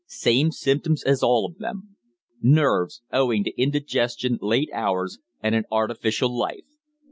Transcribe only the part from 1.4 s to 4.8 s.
of them. Nerves owing to indigestion, late